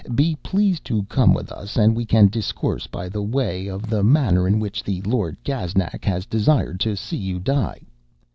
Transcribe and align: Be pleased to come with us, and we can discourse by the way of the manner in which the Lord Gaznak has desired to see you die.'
Be 0.15 0.35
pleased 0.37 0.83
to 0.85 1.03
come 1.03 1.31
with 1.31 1.51
us, 1.51 1.77
and 1.77 1.95
we 1.95 2.05
can 2.07 2.25
discourse 2.27 2.87
by 2.87 3.07
the 3.07 3.21
way 3.21 3.67
of 3.67 3.87
the 3.87 4.01
manner 4.01 4.47
in 4.47 4.57
which 4.59 4.83
the 4.83 4.99
Lord 5.03 5.37
Gaznak 5.43 6.03
has 6.05 6.25
desired 6.25 6.79
to 6.79 6.95
see 6.95 7.17
you 7.17 7.37
die.' 7.37 7.85